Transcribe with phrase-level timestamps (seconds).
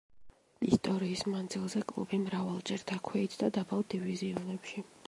[0.67, 4.91] ისტორიის მანძილზე კლუბი მრავალჯერ დაქვეითდა დაბალ დივიზიონებში.